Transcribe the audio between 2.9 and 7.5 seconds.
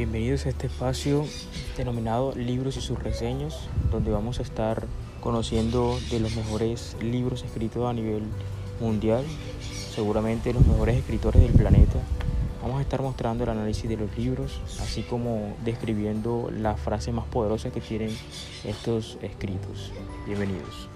reseños, donde vamos a estar conociendo de los mejores libros